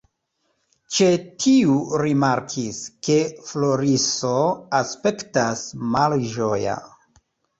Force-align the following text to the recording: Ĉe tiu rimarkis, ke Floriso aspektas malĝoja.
Ĉe 0.97 1.09
tiu 1.43 1.75
rimarkis, 2.03 2.79
ke 3.07 3.17
Floriso 3.51 4.33
aspektas 4.81 5.63
malĝoja. 5.97 6.79